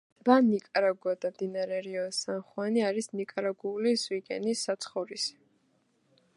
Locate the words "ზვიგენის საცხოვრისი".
4.05-5.41